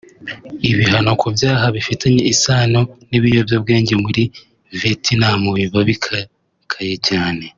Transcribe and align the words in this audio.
Ibihano 0.71 1.11
ku 1.21 1.27
byaha 1.35 1.65
bifitanye 1.75 2.21
isano 2.33 2.79
n’ibiyobyabwenge 3.09 3.93
muri 4.03 4.23
Vietnam 4.79 5.41
biba 5.57 5.79
bikakaye 5.89 6.95
cyane 7.07 7.43